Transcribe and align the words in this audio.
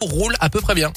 roule 0.00 0.34
à 0.40 0.48
peu 0.48 0.60
près 0.60 0.74
bien. 0.74 0.92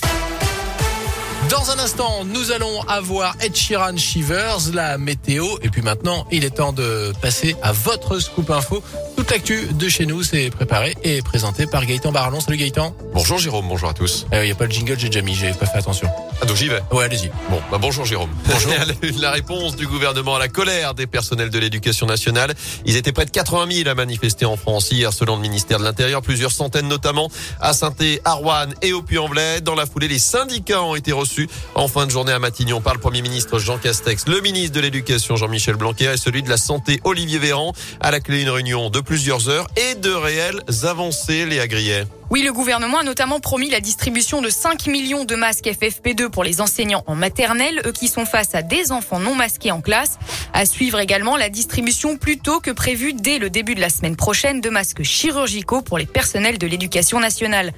Dans 1.49 1.71
un 1.71 1.79
instant, 1.79 2.23
nous 2.25 2.52
allons 2.52 2.81
avoir 2.87 3.35
Ed 3.41 3.55
Sheeran 3.55 3.97
Shivers, 3.97 4.71
la 4.74 4.97
météo. 4.97 5.46
Et 5.62 5.70
puis 5.70 5.81
maintenant, 5.81 6.26
il 6.31 6.46
est 6.46 6.52
temps 6.52 6.73
de 6.73 7.13
passer 7.21 7.55
à 7.62 7.71
votre 7.71 8.20
scoop 8.20 8.50
info. 8.50 8.84
Toute 9.18 9.29
l'actu 9.29 9.68
de 9.74 9.90
chez 9.90 10.06
nous, 10.06 10.24
c'est 10.24 10.50
préparé 10.50 10.96
et 11.04 11.21
présenté 11.21 11.66
par 11.68 11.86
Gaëtan 11.86 12.12
Barallon. 12.12 12.40
Salut 12.40 12.58
Gaëtan. 12.58 12.96
Bonjour 13.14 13.38
Jérôme, 13.38 13.68
bonjour 13.68 13.90
à 13.90 13.94
tous. 13.94 14.26
Il 14.32 14.42
n'y 14.42 14.52
a 14.52 14.56
pas 14.56 14.66
le 14.66 14.71
jingle, 14.71 14.98
j'ai 14.98 15.10
déjà 15.10 15.21
mis, 15.21 15.35
j'ai 15.35 15.51
pas 15.51 15.65
fait 15.65 15.78
attention. 15.78 16.09
Ah 16.41 16.45
donc 16.45 16.57
j'y 16.57 16.67
vais 16.67 16.81
Ouais, 16.91 17.05
allez-y. 17.05 17.29
Bon, 17.49 17.61
bah 17.71 17.77
bonjour 17.79 18.05
Jérôme. 18.05 18.29
Bonjour. 18.45 18.71
la 19.19 19.31
réponse 19.31 19.75
du 19.75 19.87
gouvernement 19.87 20.35
à 20.35 20.39
la 20.39 20.47
colère 20.47 20.93
des 20.93 21.07
personnels 21.07 21.49
de 21.49 21.59
l'éducation 21.59 22.05
nationale. 22.05 22.53
Ils 22.85 22.95
étaient 22.95 23.11
près 23.11 23.25
de 23.25 23.31
80 23.31 23.67
000 23.71 23.89
à 23.89 23.95
manifester 23.95 24.45
en 24.45 24.57
France 24.57 24.91
hier, 24.91 25.13
selon 25.13 25.35
le 25.35 25.41
ministère 25.41 25.79
de 25.79 25.83
l'Intérieur. 25.83 26.21
Plusieurs 26.21 26.51
centaines 26.51 26.87
notamment 26.87 27.29
à 27.59 27.73
saint 27.73 27.93
à 28.25 28.33
Rouen 28.33 28.67
et 28.81 28.93
au 28.93 29.01
Puy-en-Velay. 29.01 29.61
Dans 29.61 29.75
la 29.75 29.85
foulée, 29.85 30.07
les 30.07 30.19
syndicats 30.19 30.81
ont 30.81 30.95
été 30.95 31.12
reçus 31.12 31.32
en 31.75 31.87
fin 31.87 32.05
de 32.05 32.11
journée 32.11 32.31
à 32.31 32.39
Matignon 32.39 32.81
par 32.81 32.93
le 32.93 32.99
Premier 32.99 33.21
ministre 33.21 33.59
Jean 33.59 33.77
Castex, 33.77 34.27
le 34.27 34.41
ministre 34.41 34.75
de 34.75 34.81
l'Éducation 34.81 35.35
Jean-Michel 35.35 35.75
Blanquer 35.75 36.13
et 36.13 36.17
celui 36.17 36.43
de 36.43 36.49
la 36.49 36.57
Santé 36.57 36.99
Olivier 37.03 37.39
Véran. 37.39 37.73
À 37.99 38.11
la 38.11 38.19
clé, 38.19 38.41
une 38.41 38.49
réunion 38.49 38.89
de 38.89 38.99
plusieurs 38.99 39.49
heures 39.49 39.67
et 39.77 39.95
de 39.95 40.11
réelles 40.11 40.61
avancées, 40.83 41.45
Léa 41.45 41.67
Grillet. 41.67 42.05
Oui, 42.33 42.41
le 42.41 42.51
gouvernement 42.51 42.97
a 42.97 43.03
notamment 43.03 43.39
promis 43.39 43.69
la 43.69 43.79
distribution 43.79 44.41
de 44.41 44.49
5 44.49 44.87
millions 44.87 45.23
de 45.23 45.35
masques 45.35 45.67
FFP2 45.67 46.29
pour 46.29 46.43
les 46.43 46.61
enseignants 46.61 47.03
en 47.05 47.13
maternelle, 47.13 47.83
eux 47.85 47.91
qui 47.91 48.07
sont 48.07 48.25
face 48.25 48.55
à 48.55 48.63
des 48.63 48.91
enfants 48.91 49.19
non 49.19 49.35
masqués 49.35 49.69
en 49.69 49.81
classe. 49.81 50.17
À 50.51 50.65
suivre 50.65 50.99
également 50.99 51.37
la 51.37 51.49
distribution 51.49 52.17
plus 52.17 52.39
tôt 52.39 52.59
que 52.59 52.71
prévu 52.71 53.13
dès 53.13 53.37
le 53.37 53.51
début 53.51 53.75
de 53.75 53.81
la 53.81 53.89
semaine 53.91 54.15
prochaine 54.15 54.61
de 54.61 54.71
masques 54.71 55.03
chirurgicaux 55.03 55.83
pour 55.83 55.99
les 55.99 56.07
personnels 56.07 56.57
de 56.57 56.65
l'éducation 56.65 57.19
nationale. 57.19 57.71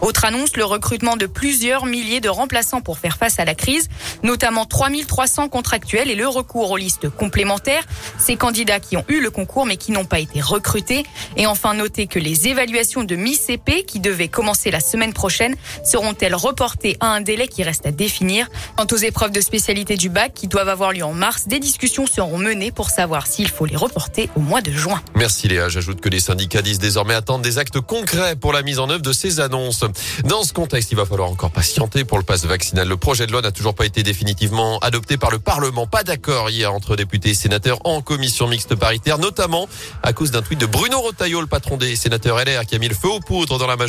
Autre 0.00 0.24
annonce, 0.24 0.56
le 0.56 0.64
recrutement 0.64 1.18
de 1.18 1.26
plusieurs 1.26 1.84
milliers 1.84 2.20
de 2.20 2.30
remplaçants 2.30 2.80
pour 2.80 2.98
faire 2.98 3.18
face 3.18 3.38
à 3.38 3.44
la 3.44 3.54
crise, 3.54 3.90
notamment 4.22 4.64
3300 4.64 5.50
contractuels 5.50 6.10
et 6.10 6.14
le 6.14 6.26
recours 6.26 6.70
aux 6.70 6.78
listes 6.78 7.10
complémentaires. 7.10 7.84
Ces 8.18 8.36
candidats 8.36 8.80
qui 8.80 8.96
ont 8.96 9.04
eu 9.08 9.20
le 9.20 9.30
concours 9.30 9.66
mais 9.66 9.76
qui 9.76 9.92
n'ont 9.92 10.06
pas 10.06 10.20
été 10.20 10.40
recrutés. 10.40 11.04
Et 11.36 11.46
enfin, 11.46 11.74
notez 11.74 12.06
que 12.06 12.18
les 12.18 12.48
évaluations 12.48 13.04
de 13.04 13.14
mi-CP 13.14 13.84
qui 13.84 13.97
devaient 14.00 14.28
commencer 14.28 14.70
la 14.70 14.80
semaine 14.80 15.12
prochaine 15.12 15.54
seront-elles 15.84 16.34
reportées 16.34 16.96
à 17.00 17.08
un 17.08 17.20
délai 17.20 17.48
qui 17.48 17.62
reste 17.62 17.86
à 17.86 17.90
définir? 17.90 18.48
Quant 18.76 18.86
aux 18.90 18.96
épreuves 18.96 19.32
de 19.32 19.40
spécialité 19.40 19.96
du 19.96 20.08
bac 20.08 20.32
qui 20.34 20.48
doivent 20.48 20.68
avoir 20.68 20.92
lieu 20.92 21.04
en 21.04 21.12
mars, 21.12 21.48
des 21.48 21.58
discussions 21.58 22.06
seront 22.06 22.38
menées 22.38 22.70
pour 22.70 22.90
savoir 22.90 23.26
s'il 23.26 23.48
faut 23.48 23.66
les 23.66 23.76
reporter 23.76 24.28
au 24.36 24.40
mois 24.40 24.60
de 24.60 24.70
juin. 24.70 25.02
Merci 25.14 25.48
Léa. 25.48 25.68
J'ajoute 25.68 26.00
que 26.00 26.08
les 26.08 26.20
syndicats 26.20 26.62
disent 26.62 26.78
désormais 26.78 27.14
attendre 27.14 27.42
des 27.42 27.58
actes 27.58 27.80
concrets 27.80 28.36
pour 28.36 28.52
la 28.52 28.62
mise 28.62 28.78
en 28.78 28.90
œuvre 28.90 29.02
de 29.02 29.12
ces 29.12 29.40
annonces. 29.40 29.84
Dans 30.24 30.42
ce 30.42 30.52
contexte, 30.52 30.92
il 30.92 30.96
va 30.96 31.04
falloir 31.04 31.30
encore 31.30 31.50
patienter 31.50 32.04
pour 32.04 32.18
le 32.18 32.24
passe 32.24 32.44
vaccinal. 32.44 32.88
Le 32.88 32.96
projet 32.96 33.26
de 33.26 33.32
loi 33.32 33.42
n'a 33.42 33.52
toujours 33.52 33.74
pas 33.74 33.86
été 33.86 34.02
définitivement 34.02 34.78
adopté 34.80 35.16
par 35.16 35.30
le 35.30 35.38
Parlement. 35.38 35.86
Pas 35.86 36.04
d'accord 36.04 36.50
hier 36.50 36.72
entre 36.72 36.96
députés 36.96 37.30
et 37.30 37.34
sénateurs 37.34 37.78
en 37.84 38.00
commission 38.02 38.46
mixte 38.48 38.74
paritaire, 38.74 39.18
notamment 39.18 39.68
à 40.02 40.12
cause 40.12 40.30
d'un 40.30 40.42
tweet 40.42 40.60
de 40.60 40.66
Bruno 40.66 41.00
Retailleau, 41.00 41.40
le 41.40 41.46
patron 41.46 41.76
des 41.76 41.96
sénateurs 41.96 42.38
LR, 42.38 42.66
qui 42.66 42.74
a 42.74 42.78
mis 42.78 42.88
le 42.88 42.94
feu 42.94 43.08
aux 43.08 43.20
poudres 43.20 43.58
dans 43.58 43.66
la 43.66 43.76
majorité. 43.76 43.87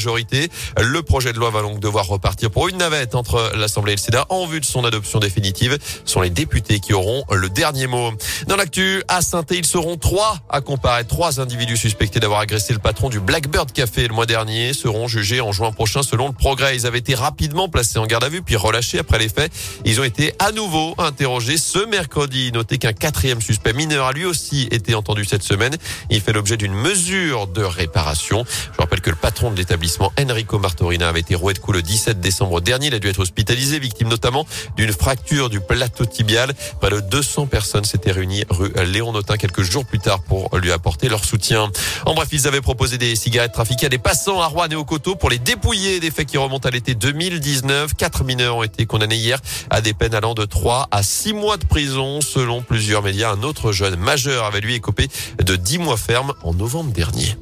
Le 0.77 1.01
projet 1.01 1.33
de 1.33 1.39
loi 1.39 1.49
va 1.49 1.61
donc 1.61 1.79
devoir 1.79 2.07
repartir 2.07 2.51
pour 2.51 2.67
une 2.67 2.77
navette 2.77 3.15
entre 3.15 3.51
l'Assemblée 3.55 3.93
et 3.93 3.95
le 3.95 4.01
Sénat 4.01 4.25
en 4.29 4.45
vue 4.45 4.59
de 4.59 4.65
son 4.65 4.85
adoption 4.85 5.19
définitive. 5.19 5.77
Ce 6.05 6.13
sont 6.13 6.21
les 6.21 6.29
députés 6.29 6.79
qui 6.79 6.93
auront 6.93 7.23
le 7.31 7.49
dernier 7.49 7.87
mot. 7.87 8.11
Dans 8.47 8.55
l'actu, 8.55 9.03
à 9.07 9.21
saint 9.21 9.43
ils 9.51 9.65
seront 9.65 9.97
trois 9.97 10.37
à 10.49 10.61
comparaître. 10.61 11.09
Trois 11.09 11.39
individus 11.39 11.77
suspectés 11.77 12.19
d'avoir 12.19 12.39
agressé 12.39 12.73
le 12.73 12.79
patron 12.79 13.09
du 13.09 13.19
Blackbird 13.19 13.71
Café 13.71 14.07
le 14.07 14.13
mois 14.13 14.25
dernier 14.25 14.73
seront 14.73 15.07
jugés 15.07 15.41
en 15.41 15.51
juin 15.51 15.71
prochain 15.71 16.03
selon 16.03 16.27
le 16.27 16.33
progrès. 16.33 16.75
Ils 16.75 16.85
avaient 16.85 16.99
été 16.99 17.15
rapidement 17.15 17.67
placés 17.67 17.99
en 17.99 18.05
garde 18.05 18.23
à 18.23 18.29
vue 18.29 18.41
puis 18.41 18.55
relâchés 18.55 18.99
après 18.99 19.19
les 19.19 19.29
faits. 19.29 19.51
Ils 19.85 19.99
ont 19.99 20.03
été 20.03 20.33
à 20.39 20.51
nouveau 20.51 20.95
interrogés 20.97 21.57
ce 21.57 21.85
mercredi. 21.85 22.51
Notez 22.53 22.77
qu'un 22.77 22.93
quatrième 22.93 23.41
suspect 23.41 23.73
mineur 23.73 24.05
a 24.05 24.13
lui 24.13 24.25
aussi 24.25 24.67
été 24.71 24.95
entendu 24.95 25.25
cette 25.25 25.43
semaine. 25.43 25.75
Il 26.09 26.21
fait 26.21 26.33
l'objet 26.33 26.57
d'une 26.57 26.73
mesure 26.73 27.47
de 27.47 27.63
réparation. 27.63 28.45
Je 28.73 28.77
rappelle 28.77 29.01
que 29.01 29.09
le 29.09 29.15
patron 29.15 29.51
de 29.51 29.57
l'établissement 29.57 29.78
Enrico 30.19 30.59
Martorina 30.59 31.07
avait 31.07 31.21
été 31.21 31.35
roué 31.35 31.53
de 31.53 31.59
coups 31.59 31.77
le 31.77 31.81
17 31.81 32.19
décembre 32.19 32.61
dernier. 32.61 32.87
Il 32.87 32.93
a 32.93 32.99
dû 32.99 33.07
être 33.07 33.19
hospitalisé, 33.19 33.79
victime 33.79 34.09
notamment 34.09 34.45
d'une 34.75 34.91
fracture 34.91 35.49
du 35.49 35.61
plateau 35.61 36.05
tibial. 36.05 36.53
Près 36.81 36.89
de 36.89 36.99
200 36.99 37.47
personnes 37.47 37.85
s'étaient 37.85 38.11
réunies 38.11 38.43
rue 38.49 38.71
Léon 38.85 39.11
Notin 39.11 39.37
quelques 39.37 39.61
jours 39.61 39.85
plus 39.85 39.99
tard 39.99 40.21
pour 40.21 40.55
lui 40.57 40.71
apporter 40.71 41.07
leur 41.07 41.23
soutien. 41.23 41.71
En 42.05 42.13
bref, 42.13 42.29
ils 42.31 42.47
avaient 42.47 42.61
proposé 42.61 42.97
des 42.97 43.15
cigarettes 43.15 43.53
trafiquées 43.53 43.85
à 43.85 43.89
des 43.89 43.97
passants 43.97 44.41
à 44.41 44.47
Rouen 44.47 44.67
et 44.69 44.75
au 44.75 44.85
Coteau 44.85 45.15
pour 45.15 45.29
les 45.29 45.39
dépouiller 45.39 45.99
des 45.99 46.11
faits 46.11 46.27
qui 46.27 46.37
remontent 46.37 46.67
à 46.67 46.71
l'été 46.71 46.95
2019. 46.95 47.93
Quatre 47.95 48.23
mineurs 48.23 48.57
ont 48.57 48.63
été 48.63 48.85
condamnés 48.85 49.15
hier 49.15 49.39
à 49.69 49.81
des 49.81 49.93
peines 49.93 50.15
allant 50.15 50.33
de 50.33 50.45
3 50.45 50.87
à 50.91 51.03
6 51.03 51.33
mois 51.33 51.57
de 51.57 51.65
prison. 51.65 52.21
Selon 52.21 52.61
plusieurs 52.61 53.01
médias, 53.01 53.31
un 53.31 53.43
autre 53.43 53.71
jeune 53.71 53.95
majeur 53.95 54.45
avait 54.45 54.61
lui 54.61 54.75
écopé 54.75 55.07
de 55.43 55.55
10 55.55 55.79
mois 55.79 55.97
ferme 55.97 56.33
en 56.43 56.53
novembre 56.53 56.91
dernier. 56.91 57.37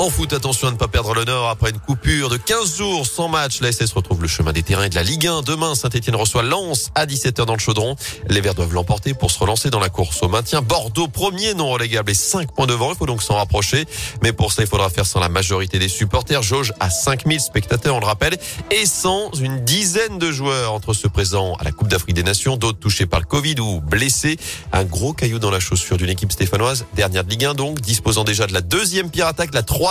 En 0.00 0.10
foot, 0.10 0.32
attention 0.32 0.66
à 0.68 0.70
ne 0.72 0.76
pas 0.76 0.88
perdre 0.88 1.24
nord 1.24 1.48
après 1.48 1.70
une 1.70 1.78
coupure 1.78 2.28
de 2.28 2.36
15 2.36 2.76
jours 2.76 3.06
sans 3.06 3.28
match. 3.28 3.60
La 3.60 3.70
SS 3.70 3.92
retrouve 3.92 4.20
le 4.20 4.26
chemin 4.26 4.52
des 4.52 4.64
terrains 4.64 4.84
et 4.84 4.88
de 4.88 4.96
la 4.96 5.04
Ligue 5.04 5.28
1. 5.28 5.42
Demain, 5.42 5.76
Saint-Etienne 5.76 6.16
reçoit 6.16 6.42
Lens 6.42 6.90
à 6.96 7.06
17h 7.06 7.46
dans 7.46 7.54
le 7.54 7.60
chaudron. 7.60 7.94
Les 8.28 8.40
Verts 8.40 8.56
doivent 8.56 8.74
l'emporter 8.74 9.14
pour 9.14 9.30
se 9.30 9.38
relancer 9.38 9.70
dans 9.70 9.78
la 9.78 9.88
course 9.88 10.20
au 10.24 10.28
maintien. 10.28 10.62
Bordeaux, 10.62 11.06
premier 11.06 11.54
non 11.54 11.70
relégable 11.70 12.10
et 12.10 12.14
5 12.14 12.52
points 12.52 12.66
devant. 12.66 12.90
Il 12.90 12.96
faut 12.96 13.06
donc 13.06 13.22
s'en 13.22 13.36
rapprocher. 13.36 13.86
Mais 14.20 14.32
pour 14.32 14.52
ça, 14.52 14.62
il 14.62 14.68
faudra 14.68 14.90
faire 14.90 15.06
sans 15.06 15.20
la 15.20 15.28
majorité 15.28 15.78
des 15.78 15.88
supporters. 15.88 16.42
Jauge 16.42 16.72
à 16.80 16.90
5000 16.90 17.40
spectateurs, 17.40 17.94
on 17.94 18.00
le 18.00 18.06
rappelle. 18.06 18.36
Et 18.72 18.86
sans 18.86 19.30
une 19.40 19.64
dizaine 19.64 20.18
de 20.18 20.32
joueurs 20.32 20.72
entre 20.72 20.92
ceux 20.92 21.08
présents 21.08 21.54
à 21.60 21.64
la 21.64 21.70
Coupe 21.70 21.88
d'Afrique 21.88 22.16
des 22.16 22.24
Nations, 22.24 22.56
d'autres 22.56 22.80
touchés 22.80 23.06
par 23.06 23.20
le 23.20 23.26
Covid 23.26 23.60
ou 23.60 23.80
blessés. 23.80 24.38
Un 24.72 24.84
gros 24.84 25.12
caillou 25.12 25.38
dans 25.38 25.52
la 25.52 25.60
chaussure 25.60 25.98
d'une 25.98 26.10
équipe 26.10 26.32
stéphanoise, 26.32 26.84
dernière 26.96 27.22
de 27.22 27.30
Ligue 27.30 27.44
1 27.44 27.54
donc, 27.54 27.80
disposant 27.80 28.24
déjà 28.24 28.48
de 28.48 28.52
la 28.52 28.60
deuxième 28.60 29.08
pire 29.08 29.28
attaque, 29.28 29.54
la 29.54 29.62
troisième 29.62 29.83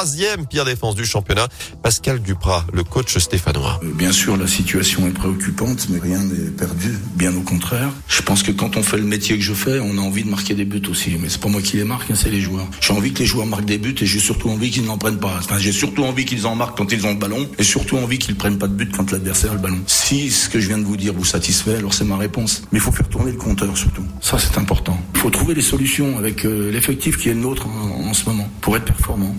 pire 0.49 0.65
défense 0.65 0.95
du 0.95 1.05
championnat. 1.05 1.47
Pascal 1.81 2.19
Duprat, 2.19 2.65
le 2.73 2.83
coach 2.83 3.17
stéphanois. 3.17 3.79
Bien 3.95 4.11
sûr, 4.11 4.37
la 4.37 4.47
situation 4.47 5.07
est 5.07 5.11
préoccupante, 5.11 5.87
mais 5.89 5.99
rien 5.99 6.19
n'est 6.19 6.49
perdu, 6.49 6.97
bien 7.15 7.35
au 7.35 7.41
contraire. 7.41 7.89
Je 8.07 8.21
pense 8.21 8.43
que 8.43 8.51
quand 8.51 8.75
on 8.75 8.83
fait 8.83 8.97
le 8.97 9.03
métier 9.03 9.37
que 9.37 9.43
je 9.43 9.53
fais, 9.53 9.79
on 9.79 9.97
a 9.97 10.01
envie 10.01 10.23
de 10.23 10.29
marquer 10.29 10.55
des 10.55 10.65
buts 10.65 10.81
aussi. 10.89 11.15
Mais 11.21 11.29
c'est 11.29 11.39
pas 11.39 11.49
moi 11.49 11.61
qui 11.61 11.77
les 11.77 11.83
marque, 11.83 12.09
hein, 12.09 12.15
c'est 12.15 12.31
les 12.31 12.41
joueurs. 12.41 12.65
J'ai 12.81 12.93
envie 12.93 13.13
que 13.13 13.19
les 13.19 13.25
joueurs 13.25 13.45
marquent 13.45 13.65
des 13.65 13.77
buts 13.77 13.95
et 13.99 14.05
j'ai 14.05 14.19
surtout 14.19 14.49
envie 14.49 14.71
qu'ils 14.71 14.85
n'en 14.85 14.97
prennent 14.97 15.19
pas. 15.19 15.39
J'ai 15.59 15.71
surtout 15.71 16.03
envie 16.03 16.25
qu'ils 16.25 16.47
en 16.47 16.55
marquent 16.55 16.77
quand 16.77 16.91
ils 16.91 17.05
ont 17.05 17.11
le 17.11 17.19
ballon 17.19 17.47
et 17.59 17.63
surtout 17.63 17.97
envie 17.97 18.17
qu'ils 18.17 18.35
prennent 18.35 18.57
pas 18.57 18.67
de 18.67 18.73
but 18.73 18.91
quand 18.95 19.11
l'adversaire 19.11 19.51
a 19.51 19.55
le 19.55 19.61
ballon. 19.61 19.79
Si 19.87 20.31
ce 20.31 20.49
que 20.49 20.59
je 20.59 20.67
viens 20.67 20.79
de 20.79 20.85
vous 20.85 20.97
dire 20.97 21.13
vous 21.13 21.25
satisfait, 21.25 21.75
alors 21.75 21.93
c'est 21.93 22.05
ma 22.05 22.17
réponse. 22.17 22.63
Mais 22.71 22.79
il 22.79 22.81
faut 22.81 22.91
faire 22.91 23.07
tourner 23.09 23.31
le 23.31 23.37
compteur 23.37 23.77
surtout. 23.77 24.03
Ça, 24.21 24.39
c'est 24.39 24.57
important. 24.57 24.99
Il 25.13 25.19
faut 25.19 25.29
trouver 25.29 25.53
des 25.53 25.61
solutions 25.61 26.17
avec 26.17 26.45
euh, 26.45 26.71
l'effectif 26.71 27.17
qui 27.17 27.29
est 27.29 27.33
le 27.33 27.41
nôtre 27.41 27.67
en, 27.67 28.09
en 28.09 28.13
ce 28.13 28.25
moment 28.25 28.49
pour 28.61 28.75
être 28.75 28.85
performant. 28.85 29.35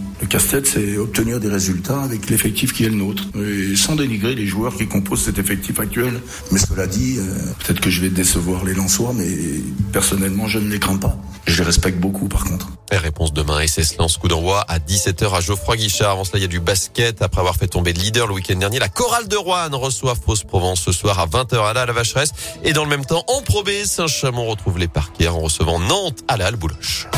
C'est 0.64 0.96
obtenir 0.98 1.40
des 1.40 1.48
résultats 1.48 2.02
avec 2.02 2.30
l'effectif 2.30 2.72
qui 2.72 2.84
est 2.84 2.88
le 2.88 2.96
nôtre. 2.96 3.24
Et 3.36 3.76
sans 3.76 3.96
dénigrer 3.96 4.34
les 4.34 4.46
joueurs 4.46 4.76
qui 4.76 4.86
composent 4.86 5.24
cet 5.24 5.38
effectif 5.38 5.80
actuel. 5.80 6.20
Mais 6.52 6.58
cela 6.58 6.86
dit, 6.86 7.16
euh, 7.18 7.22
peut-être 7.58 7.80
que 7.80 7.90
je 7.90 8.00
vais 8.00 8.10
décevoir 8.10 8.64
les 8.64 8.74
Lensois, 8.74 9.12
mais 9.14 9.28
personnellement, 9.92 10.46
je 10.46 10.58
ne 10.58 10.70
les 10.70 10.78
crains 10.78 10.96
pas. 10.96 11.16
Je 11.46 11.58
les 11.58 11.64
respecte 11.64 11.98
beaucoup, 11.98 12.28
par 12.28 12.44
contre. 12.44 12.68
Réponse 12.90 13.32
demain, 13.32 13.66
SS 13.66 13.96
lance 13.98 14.18
coup 14.18 14.28
d'envoi 14.28 14.60
à 14.60 14.78
17h 14.78 15.34
à 15.34 15.40
Geoffroy 15.40 15.76
Guichard. 15.76 16.12
Avant 16.12 16.24
cela, 16.24 16.38
il 16.38 16.42
y 16.42 16.44
a 16.44 16.48
du 16.48 16.60
basket. 16.60 17.22
Après 17.22 17.40
avoir 17.40 17.56
fait 17.56 17.66
tomber 17.66 17.92
le 17.92 18.00
leader 18.00 18.26
le 18.26 18.34
week-end 18.34 18.56
dernier, 18.56 18.78
la 18.78 18.88
chorale 18.88 19.28
de 19.28 19.36
Rouen 19.36 19.68
reçoit 19.72 20.14
Fausse 20.14 20.44
Provence 20.44 20.80
ce 20.80 20.92
soir 20.92 21.18
à 21.18 21.26
20h 21.26 21.58
à 21.58 21.72
la, 21.72 21.86
la 21.86 21.92
Vacheresse. 21.92 22.30
Et 22.62 22.72
dans 22.72 22.84
le 22.84 22.90
même 22.90 23.04
temps, 23.04 23.24
en 23.28 23.42
Pro 23.42 23.62
B, 23.62 23.70
Saint-Chamond 23.84 24.46
retrouve 24.46 24.78
les 24.78 24.88
parquets 24.88 25.28
en 25.28 25.40
recevant 25.40 25.80
Nantes 25.80 26.22
à 26.28 26.36
la 26.36 26.46
Halle 26.46 26.56
Bouloche. 26.56 27.08